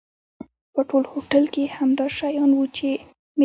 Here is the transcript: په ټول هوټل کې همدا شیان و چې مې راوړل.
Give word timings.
په 0.73 0.81
ټول 0.89 1.03
هوټل 1.11 1.43
کې 1.53 1.73
همدا 1.77 2.07
شیان 2.17 2.51
و 2.55 2.59
چې 2.77 2.89
مې 2.97 2.97
راوړل. 3.01 3.39